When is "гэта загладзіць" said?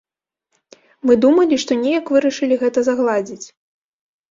2.65-3.47